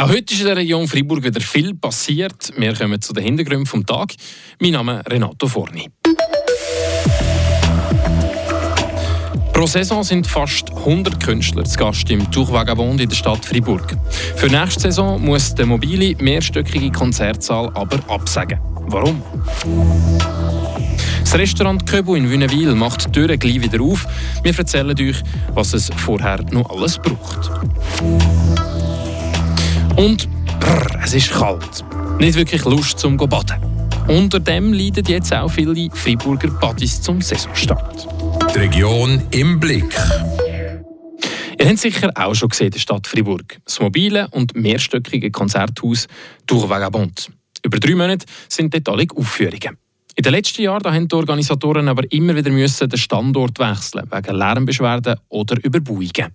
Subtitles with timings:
[0.00, 2.54] Auch heute ist in der Region Freiburg wieder viel passiert.
[2.56, 4.14] Wir kommen zu den Hintergründen vom Tag.
[4.58, 5.90] Mein Name ist Renato Forni.
[9.52, 13.94] Pro Saison sind fast 100 Künstler zu Gast im Tour Vagabond in der Stadt Freiburg.
[14.36, 18.58] Für nächste Saison muss der mobile, mehrstöckige Konzertsaal aber absagen.
[18.86, 19.22] Warum?
[21.20, 24.06] Das Restaurant Köbu in Wünnewil macht die Türen gleich wieder auf.
[24.42, 25.22] Wir erzählen euch,
[25.52, 27.50] was es vorher noch alles braucht.
[29.96, 30.28] Und
[30.60, 31.84] brr, es ist kalt.
[32.18, 33.56] Nicht wirklich Lust zum baden.
[34.08, 38.08] Unter dem leiden jetzt auch viele Freiburger Badis zum Saisonstart.
[38.54, 39.94] Die Region im Blick.
[41.58, 43.60] Ihr habt sicher auch schon gesehen, die Stadt Fribourg.
[43.64, 46.06] Das mobile und mehrstöckige Konzerthaus
[46.46, 47.30] Tour Vagabond.
[47.62, 49.76] Über drei Monate sind dort alle Aufführungen.
[50.16, 54.10] In den letzten Jahren da haben die Organisatoren aber immer wieder müssen den Standort wechseln
[54.10, 56.34] wegen Lärmbeschwerden oder Überbauungen.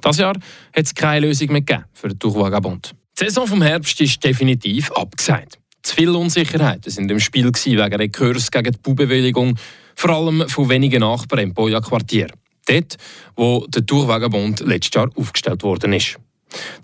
[0.00, 2.94] Das Jahr hat es keine Lösung mehr gegeben für den Tour Vagabond.
[3.18, 5.58] Die Saison vom Herbst ist definitiv abgesagt.
[5.82, 9.56] Zu viele Unsicherheiten sind im Spiel wegen Rekurs gegen die Baubewilligung
[9.94, 12.28] vor allem von wenigen Nachbarn im Boja-Quartier.
[12.66, 12.96] Dort,
[13.34, 16.18] wo der Tourwagenbund letztes Jahr aufgestellt worden ist.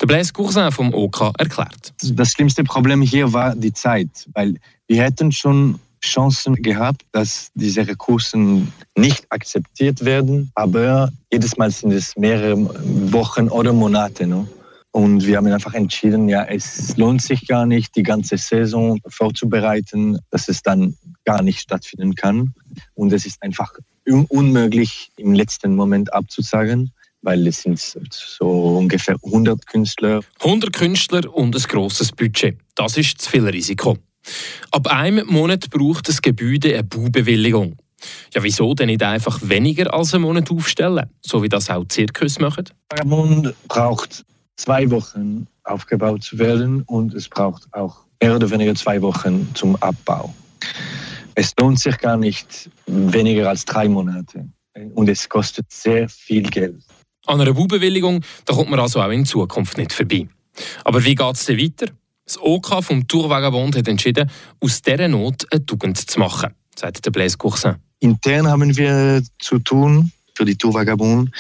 [0.01, 1.93] Der Blaise Coursin vom OK erklärt.
[2.03, 7.87] Das schlimmste Problem hier war die Zeit, weil wir hätten schon Chancen gehabt, dass diese
[7.87, 12.57] Rekursen nicht akzeptiert werden, aber jedes Mal sind es mehrere
[13.13, 14.27] Wochen oder Monate.
[14.27, 14.47] No?
[14.93, 20.19] Und wir haben einfach entschieden, ja, es lohnt sich gar nicht, die ganze Saison vorzubereiten,
[20.31, 22.55] dass es dann gar nicht stattfinden kann.
[22.95, 23.73] Und es ist einfach
[24.05, 30.21] unmöglich, im letzten Moment abzusagen, weil es sind so ungefähr 100 Künstler.
[30.41, 32.57] 100 Künstler und ein grosses Budget.
[32.77, 33.99] Das ist zu viel Risiko.
[34.71, 37.77] Ab einem Monat braucht das Gebäude eine Baubewilligung.
[38.35, 42.39] Ja, wieso denn nicht einfach weniger als einen Monat aufstellen, so wie das auch Zirkus
[42.39, 42.65] machen?
[43.05, 44.25] Mund braucht
[44.57, 49.77] zwei Wochen aufgebaut zu werden und es braucht auch mehr oder weniger zwei Wochen zum
[49.77, 50.35] Abbau.
[51.35, 54.49] Es lohnt sich gar nicht weniger als drei Monate
[54.95, 56.83] und es kostet sehr viel Geld.
[57.27, 60.29] An einer Baubewilligung da kommt man also auch in Zukunft nicht vorbei.
[60.85, 61.87] Aber wie geht es denn weiter?
[62.27, 64.31] Das OK vom Tour Vagabond hat entschieden,
[64.61, 67.77] aus dieser Not eine Tugend zu machen, sagt der Blaise Coursin.
[68.01, 71.31] Intern haben wir zu tun für die Tour Vagabond.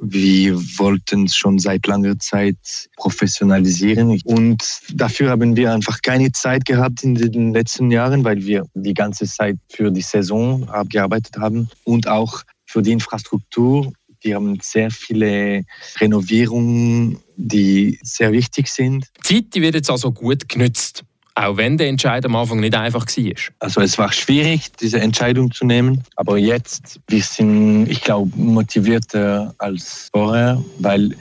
[0.00, 2.56] Wir wollten es schon seit langer Zeit
[2.96, 4.62] professionalisieren und
[4.94, 9.26] dafür haben wir einfach keine Zeit gehabt in den letzten Jahren, weil wir die ganze
[9.26, 13.92] Zeit für die Saison gearbeitet haben und auch für die Infrastruktur.
[14.22, 15.64] Wir haben sehr viele
[15.98, 19.06] Renovierungen, die sehr wichtig sind.
[19.16, 21.04] Die Zeit die wird jetzt also gut genützt.
[21.34, 23.52] Auch wenn der Entscheid am Anfang nicht einfach war.
[23.60, 26.02] Also es war schwierig, diese Entscheidung zu nehmen.
[26.16, 31.16] Aber jetzt, wir sind, ich glaube, motivierter als vorher, weil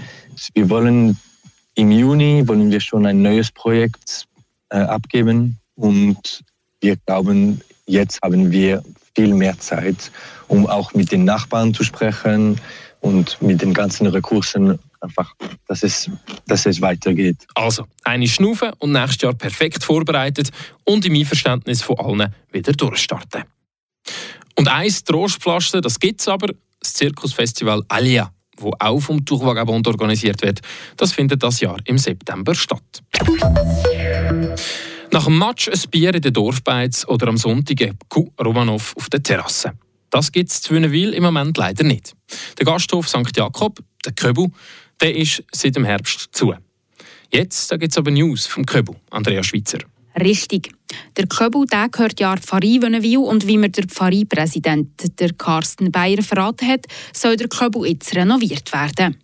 [0.54, 1.18] wir wollen
[1.76, 4.28] im Juni wollen wir schon ein neues Projekt
[4.70, 6.44] äh, abgeben und
[6.82, 8.84] wir glauben, jetzt haben wir
[9.16, 10.12] viel mehr Zeit,
[10.50, 12.60] um auch mit den Nachbarn zu sprechen
[13.02, 15.34] und mit den ganzen Ressourcen einfach,
[15.68, 16.10] dass es,
[16.48, 17.38] dass es weitergeht.
[17.56, 20.50] Also, eine Schnufe und nächstes Jahr perfekt vorbereitet
[20.84, 23.44] und im Einverständnis von allen wieder durchstarten.
[24.56, 26.48] Und ein Trostpflaster, das gibt es aber,
[26.80, 30.60] das Zirkusfestival Alia, wo auch vom Tour Vagabond organisiert wird.
[30.98, 33.02] Das findet das Jahr im September statt.
[35.12, 39.24] Nach dem Match ein Bier in den Dorfbeiz oder am Sonntag Kuh Romanov auf der
[39.24, 39.74] Terrasse.
[40.10, 42.14] Das gibt es zu Wünnewil im Moment leider nicht.
[42.58, 43.36] Der Gasthof St.
[43.36, 44.50] Jakob, der Köbu,
[45.02, 46.54] der ist seit dem Herbst zu.
[47.32, 49.80] Jetzt gibt es aber News vom Köbu, Andrea Schweitzer.
[50.20, 50.72] Richtig.
[51.18, 56.24] Der Köbel der gehört ja Pfarrei Wönnewil und wie mir der Pfarreipräsident der Carsten Bayer
[56.24, 59.18] verraten hat, soll der Köbel jetzt renoviert werden.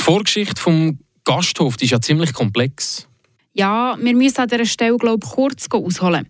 [0.00, 3.08] Die Vorgeschichte vom Gasthof ist ja ziemlich komplex.
[3.56, 6.26] Ja, wir müssen an dieser Stelle glaube ich, kurz ausholen.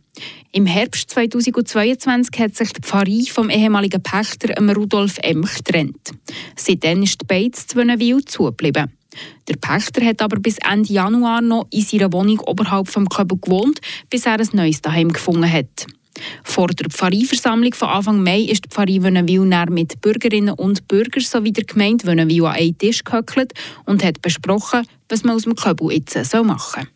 [0.53, 6.11] Im Herbst 2022 hat sich die Pfarrei vom ehemaligen Pächter Rudolf Emch getrennt.
[6.55, 8.93] Seitdem ist die Beiz zu Wönnewil zugeblieben.
[9.49, 13.81] Der Pächter hat aber bis Ende Januar noch in seiner Wohnung oberhalb vom Köbel gewohnt,
[14.11, 15.87] bis er ein neues Daheim gefunden hat.
[16.43, 21.53] Vor der Pfarreiversammlung von Anfang Mai ist die Pfarrei Wönnewil mit Bürgerinnen und Bürgern sowie
[21.53, 23.55] der Gemeinde Wönnewil an einen Tisch gehöckelt
[23.87, 26.89] und hat besprochen, was man aus dem Köbel jetzt machen soll.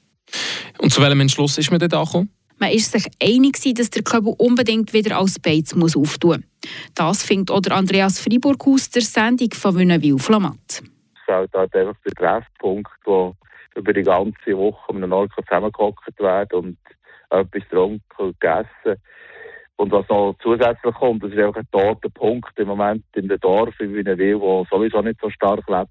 [0.79, 2.31] Und zu welchem Entschluss ist man denn da gekommen?
[2.59, 6.71] Man ist sich einig, dass der Köbel unbedingt wieder als Beiz muss auftun muss.
[6.95, 10.59] Das findet oder Andreas Freiburg aus der Sendung von Wünnewil Flamat.
[10.69, 13.35] Es ist halt, einfach der Treffpunkt, wo
[13.77, 16.79] über die ganze Woche um einen Ort zusammengehockt wird und
[17.31, 19.01] etwas getrunken und gegessen.
[19.77, 23.39] Und was noch zusätzlich kommt, das ist einfach ein toter Punkt im Moment in der
[23.39, 25.91] Dorf in Wünnewil, der sowieso nicht so stark lebt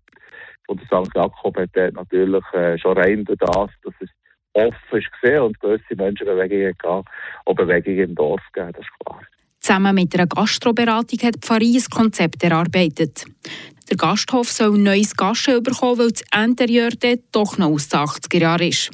[0.68, 1.16] von der St.
[1.16, 4.10] Jakob hat dort natürlich äh, schon rein durch das, dass es
[4.58, 7.06] offen gesehen und gewisse Menschenbewegungen gab,
[7.46, 9.22] auch Bewegungen im Dorf gegeben, das ist klar.
[9.60, 13.26] Zusammen mit einer Gastroberatung hat Pfarrei ein Konzept erarbeitet.
[13.90, 18.00] Der Gasthof soll ein neues Gaschen bekommen, weil das Interieur dort doch noch aus den
[18.02, 18.92] 80er Jahren ist.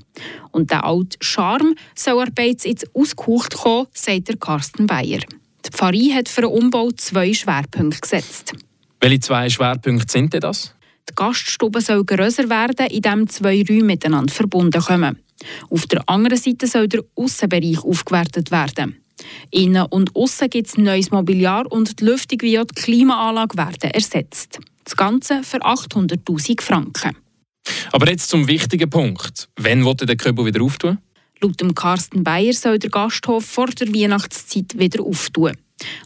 [0.52, 5.20] Und der alte Charme soll er bereits ins Ausgehaucht kommen, sagt der Carsten Bayer.
[5.66, 8.54] Die Pfarrei hat für den Umbau zwei Schwerpunkte gesetzt.
[9.00, 10.76] Welche zwei Schwerpunkte sind denn das?
[11.10, 15.23] Die Gaststube soll grösser werden, indem zwei Räume miteinander verbunden kommen.
[15.70, 18.98] Auf der anderen Seite soll der Aussenbereich aufgewertet werden.
[19.52, 23.92] Innen und außen gibt es neues Mobiliar und die Lüftung wie auch die Klimaanlage werden
[23.92, 24.60] ersetzt.
[24.84, 27.16] Das Ganze für 800'000 Franken.
[27.92, 29.50] Aber jetzt zum wichtigen Punkt.
[29.56, 30.98] Wann wird der Köbel wieder auftun?
[31.40, 35.54] Laut dem Carsten Bayer soll der Gasthof vor der Weihnachtszeit wieder auftun.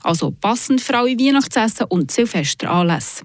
[0.03, 3.24] Also passend für alle Weihnachtsessen und Silvesteranlässe.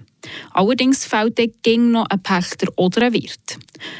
[0.51, 3.59] Allerdings fehlt dort noch ein Pächter oder ein Wirt.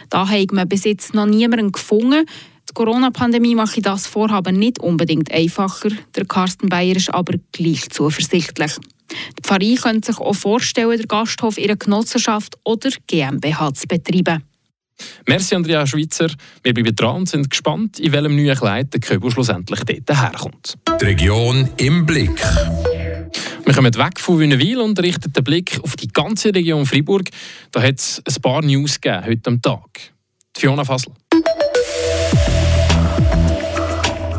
[0.10, 2.26] Da hat man bis jetzt noch niemanden gefunden.
[2.70, 5.90] Die Corona-Pandemie macht das Vorhaben nicht unbedingt einfacher.
[6.16, 8.78] Der Carsten Bayer ist aber gleich zuversichtlich.
[9.12, 14.44] Die Pfarrei könnte sich auch vorstellen, den Gasthof ihrer Genossenschaft oder GmbH zu betreiben.
[15.28, 16.30] Merci Andrea Schweitzer.
[16.64, 20.76] Wir bleiben dran und sind gespannt, in welchem neuen Kleid der Köbel schlussendlich dort herkommt.
[21.00, 22.42] Die Region im Blick.
[23.66, 27.30] Wir kommen weg von Wünnewil und richten den Blick auf die ganze Region Freiburg.
[27.72, 30.14] Da hat es ein paar News gegeben heute am Tag.
[30.56, 31.14] Fiona Fassel.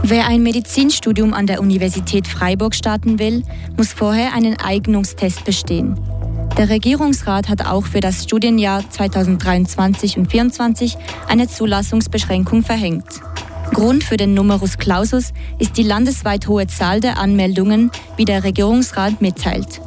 [0.06, 3.42] Wer ein Medizinstudium an der Universität Freiburg starten will,
[3.78, 5.98] muss vorher einen Eignungstest bestehen.
[6.56, 10.96] Der Regierungsrat hat auch für das Studienjahr 2023 und 2024
[11.26, 13.04] eine Zulassungsbeschränkung verhängt.
[13.72, 19.20] Grund für den Numerus Clausus ist die landesweit hohe Zahl der Anmeldungen, wie der Regierungsrat
[19.20, 19.80] mitteilt.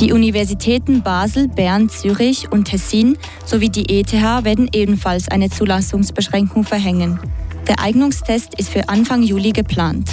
[0.00, 3.16] Die Universitäten Basel, Bern, Zürich und Tessin
[3.46, 7.20] sowie die ETH werden ebenfalls eine Zulassungsbeschränkung verhängen.
[7.68, 10.10] Der Eignungstest ist für Anfang Juli geplant.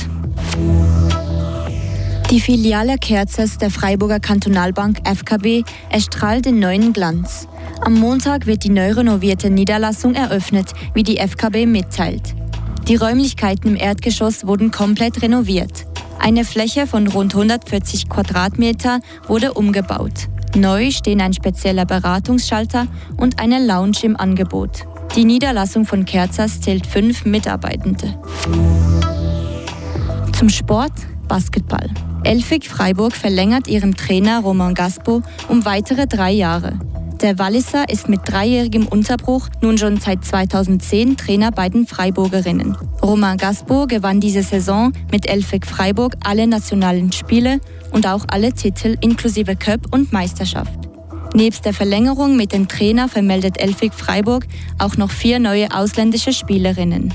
[2.32, 7.48] Die Filiale Kerzers der Freiburger Kantonalbank FKB erstrahlt den neuen Glanz.
[7.82, 12.36] Am Montag wird die neu renovierte Niederlassung eröffnet, wie die FKB mitteilt.
[12.88, 15.88] Die Räumlichkeiten im Erdgeschoss wurden komplett renoviert.
[16.20, 20.30] Eine Fläche von rund 140 Quadratmeter wurde umgebaut.
[20.56, 22.86] Neu stehen ein spezieller Beratungsschalter
[23.18, 24.86] und eine Lounge im Angebot.
[25.16, 28.20] Die Niederlassung von Kerzers zählt fünf Mitarbeitende.
[30.38, 30.94] Zum Sport
[31.28, 31.90] Basketball.
[32.24, 36.78] Elfig Freiburg verlängert ihren Trainer Roman Gaspo um weitere drei Jahre.
[37.22, 42.78] Der Walliser ist mit dreijährigem Unterbruch nun schon seit 2010 Trainer bei den Freiburgerinnen.
[43.02, 47.60] Roman Gaspo gewann diese Saison mit Elfig Freiburg alle nationalen Spiele
[47.92, 50.80] und auch alle Titel inklusive Cup und Meisterschaft.
[51.34, 54.46] Nebst der Verlängerung mit dem Trainer vermeldet Elfig Freiburg
[54.78, 57.14] auch noch vier neue ausländische Spielerinnen.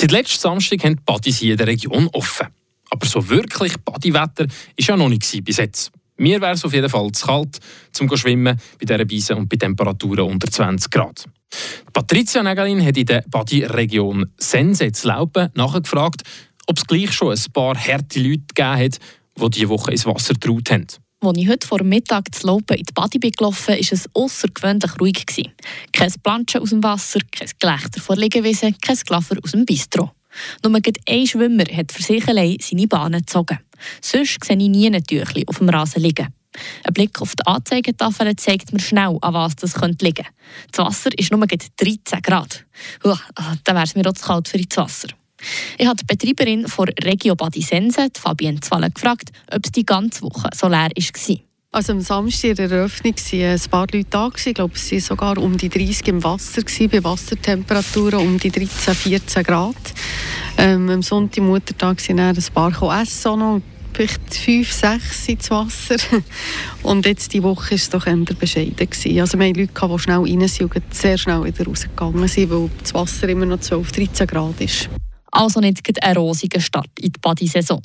[0.00, 2.46] Seit letztem Samstag haben die Badis hier in der Region offen.
[2.88, 5.92] Aber so wirklich Badiwetter war ja noch nicht bis jetzt.
[6.16, 7.58] Mir wäre es auf jeden Fall zu kalt,
[7.92, 11.26] zum zu schwimmen bei dieser Beise und bei Temperaturen unter 20 Grad.
[11.92, 16.22] Patricia Nägelin hat in der Badi-Region Sense zu Laupen nachgefragt,
[16.66, 18.98] ob es gleich schon ein paar harte Leute gegeben hat,
[19.38, 20.86] die diese Woche ins Wasser getraut haben.
[21.22, 24.98] Als ich heute vor Mittag zu Laupen in die Badi bin gelaufen war es außergewöhnlich
[24.98, 25.52] ruhig.
[25.92, 30.12] Kein Planschen aus dem Wasser, kein Gelächter vor Liegewiese, kein Klaffer aus dem Bistro.
[30.64, 33.58] Nur ein Schwimmer hat für sich allein seine Bahnen gezogen.
[34.00, 36.28] Sonst sehe ich nie ein Tüchlein auf dem Rasen liegen.
[36.84, 40.26] Ein Blick auf die Anzeigetafel zeigt mir schnell, an was das könnte liegen
[40.72, 42.64] Das Wasser ist nur 13 Grad.
[43.04, 43.20] Uah,
[43.64, 45.08] dann wäre es mir auch zu kalt für ins Wasser.
[45.78, 50.50] Ich habe die Betreiberin von Regio Badisense, Fabienne Zwalle, gefragt, ob es die ganze Woche
[50.54, 51.36] so leer war.
[51.72, 54.28] Also am Samstag in der Eröffnung waren ein paar Leute da.
[54.44, 58.92] Ich glaube, es waren sogar um die 30 im Wasser, bei Wassertemperaturen um die 13,
[58.92, 59.76] 14 Grad.
[60.58, 63.60] Ähm, am Sonntag, Muttertag, sind ein paar essen noch
[63.92, 65.96] vielleicht fünf, sechs ins Wasser.
[66.82, 68.74] Und jetzt die Woche war es doch eher bescheiden.
[69.20, 72.70] Also wir hatten Leute, die schnell rein sind und sehr schnell wieder rausgegangen sind, weil
[72.80, 74.88] das Wasser immer noch 12, 13 Grad ist.
[75.30, 77.82] Also nicht ein rosiger Start in die Badi-Saison.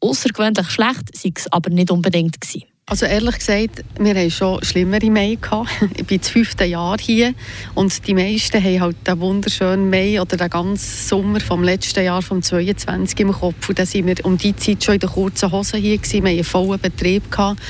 [0.00, 2.40] Außergewöhnlich schlecht sei es aber nicht unbedingt.
[2.40, 2.64] Gewesen.
[2.88, 5.36] Also ehrlich gesagt, wir hatten schon schlimmere Mai.
[5.96, 7.34] Ich bin das fünfte Jahr hier
[7.74, 12.22] und die meisten haben halt den wunderschönen Mai oder den ganzen Sommer vom letzten Jahr,
[12.22, 13.68] vom 22 im Kopf.
[13.68, 16.12] Und dann sind wir um die Zeit schon in den kurzen Hosen hier gewesen.
[16.12, 17.28] Wir hatten einen vollen Betrieb.
[17.28, 17.60] Gehabt.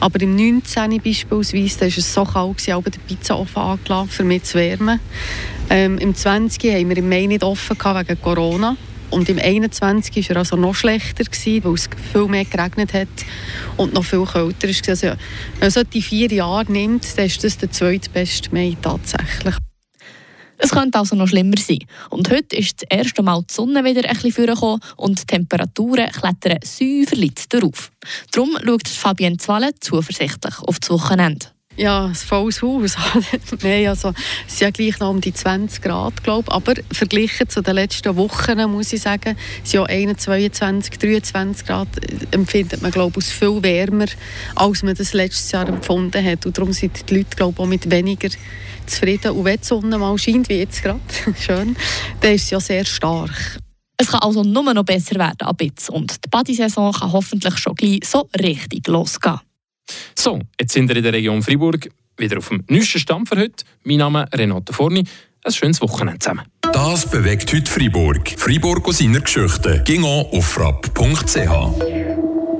[0.00, 1.02] Aber im 19.
[1.02, 5.00] beispielsweise, da war es so kalt, ich den Pizzaofen angelassen für mich zu wärmen.
[5.74, 6.62] Ähm, Im 20.
[6.70, 8.76] haben wir im Mai nicht offen gehabt wegen Corona.
[9.08, 13.08] Und im 21 war er also noch schlechter, gewesen, weil es viel mehr geregnet hat
[13.78, 14.88] und noch viel kälter war.
[14.88, 15.16] Also, wenn
[15.60, 19.54] man so die vier Jahre nimmt, dann ist das der zweitbeste Mai tatsächlich.
[20.58, 21.78] Es könnte also noch schlimmer sein.
[22.10, 26.10] Und heute ist das erste Mal die Sonne wieder ein bisschen vorgekommen und die Temperaturen
[26.10, 27.90] klettern säuferlich darauf.
[28.30, 31.46] Darum schaut Fabienne Zwalle zuversichtlich auf das Wochenende.
[31.76, 32.96] Ja, ein volles Haus.
[33.62, 34.12] Nein, also,
[34.46, 36.54] es sind ja gleich noch um die 20 Grad, glaube ich.
[36.54, 41.88] Aber verglichen zu den letzten Wochen, muss ich sagen, sind ja 21, 22, 23 Grad,
[41.96, 44.06] äh, empfindet man, glaube ich, viel wärmer,
[44.54, 46.44] als man das letztes Jahr empfunden hat.
[46.44, 48.28] Und darum sind die Leute, glaube ich, auch mit weniger
[48.86, 49.32] zufrieden.
[49.32, 51.00] Und wenn die Sonne mal scheint, wie jetzt gerade,
[51.40, 51.74] schön,
[52.20, 53.58] dann ist es ja sehr stark.
[53.96, 55.88] Es kann also nur noch besser werden ab jetzt.
[55.88, 59.40] Und die Badesaison kann hoffentlich schon gleich so richtig losgehen.
[60.16, 63.64] So, jetzt sind wir in der Region Freiburg wieder auf dem neuesten Stamm für heute.
[63.84, 65.04] Mein Name ist Renato Forni.
[65.44, 66.44] Ein schönes Wochenende zusammen.
[66.72, 68.34] Das bewegt heute Freiburg.
[68.36, 69.82] Freiburg aus seiner Geschichte.
[69.84, 72.01] Ging auf frapp.ch.